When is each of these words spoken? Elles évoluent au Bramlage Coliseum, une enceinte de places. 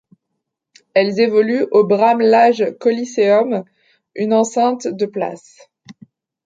Elles 0.95 1.19
évoluent 1.19 1.67
au 1.69 1.83
Bramlage 1.85 2.73
Coliseum, 2.79 3.63
une 4.15 4.33
enceinte 4.33 4.87
de 4.87 5.05
places. 5.05 5.69